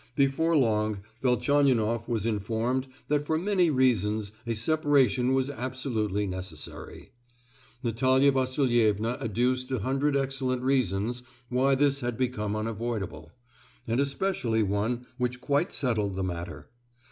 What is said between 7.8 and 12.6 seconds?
Natalia Vasilievna adduced a hundred excellent reasons why this had become